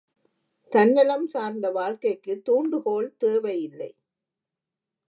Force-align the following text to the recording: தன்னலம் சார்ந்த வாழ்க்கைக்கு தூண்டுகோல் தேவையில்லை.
தன்னலம் 0.71 1.27
சார்ந்த 1.27 1.71
வாழ்க்கைக்கு 1.71 2.41
தூண்டுகோல் 2.41 3.11
தேவையில்லை. 3.17 3.91